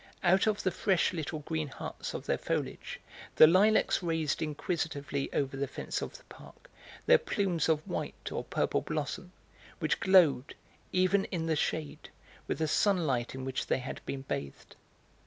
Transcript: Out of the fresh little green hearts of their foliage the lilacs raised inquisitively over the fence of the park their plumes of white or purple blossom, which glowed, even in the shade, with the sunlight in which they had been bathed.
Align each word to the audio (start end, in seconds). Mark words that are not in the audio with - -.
Out 0.23 0.47
of 0.47 0.63
the 0.63 0.71
fresh 0.71 1.13
little 1.13 1.41
green 1.41 1.67
hearts 1.67 2.15
of 2.15 2.25
their 2.25 2.39
foliage 2.39 2.99
the 3.35 3.45
lilacs 3.45 4.01
raised 4.01 4.41
inquisitively 4.41 5.31
over 5.31 5.55
the 5.55 5.67
fence 5.67 6.01
of 6.01 6.17
the 6.17 6.23
park 6.23 6.71
their 7.05 7.19
plumes 7.19 7.69
of 7.69 7.87
white 7.87 8.31
or 8.31 8.43
purple 8.43 8.81
blossom, 8.81 9.31
which 9.77 9.99
glowed, 9.99 10.55
even 10.91 11.25
in 11.25 11.45
the 11.45 11.55
shade, 11.55 12.09
with 12.47 12.57
the 12.57 12.67
sunlight 12.67 13.35
in 13.35 13.45
which 13.45 13.67
they 13.67 13.77
had 13.77 14.01
been 14.07 14.23
bathed. 14.23 14.75